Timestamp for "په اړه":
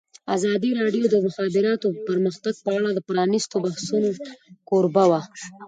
2.65-2.89